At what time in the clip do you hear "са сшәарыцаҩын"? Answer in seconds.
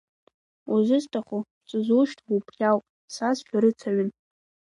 3.13-4.09